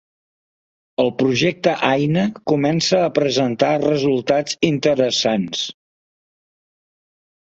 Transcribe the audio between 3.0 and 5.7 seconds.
a presentar resultats interessants.